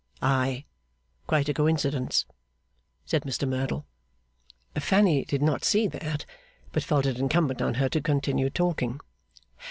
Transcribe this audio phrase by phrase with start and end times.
[0.23, 0.65] 'Aye!
[1.27, 2.25] Quite a coincidence,'
[3.05, 3.85] said Mr Merdle.
[4.73, 6.25] Fanny did not see that;
[6.71, 8.99] but felt it incumbent on her to continue talking.